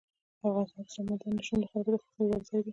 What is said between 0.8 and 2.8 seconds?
کې سمندر نه شتون د خلکو د خوښې وړ ځای دی.